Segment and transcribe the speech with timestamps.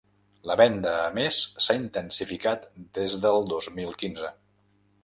[0.51, 2.67] La venda, a més, s’ha intensificat
[3.01, 4.35] des del dos mil quinze.